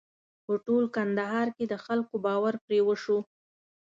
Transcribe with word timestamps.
په 0.45 0.53
ټول 0.65 0.83
کندهار 0.95 1.47
کې 1.55 1.65
د 1.67 1.73
خلکو 1.85 2.13
باور 2.25 2.53
پرې 2.65 2.79
وشو. 2.87 3.17